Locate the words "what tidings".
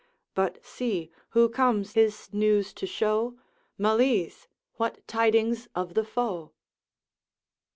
4.77-5.67